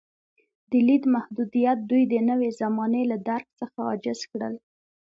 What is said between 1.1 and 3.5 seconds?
محدودیت دوی د نوې زمانې له درک